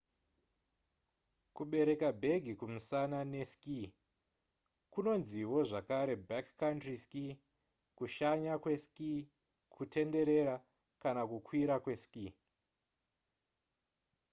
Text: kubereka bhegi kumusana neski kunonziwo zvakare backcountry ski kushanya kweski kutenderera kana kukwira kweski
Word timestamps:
kubereka 1.55 2.07
bhegi 2.21 2.53
kumusana 2.59 3.19
neski 3.33 3.79
kunonziwo 4.91 5.57
zvakare 5.69 6.13
backcountry 6.29 6.95
ski 7.03 7.25
kushanya 7.97 8.53
kweski 8.63 9.11
kutenderera 9.73 10.55
kana 11.03 11.21
kukwira 11.29 11.75
kweski 11.83 12.25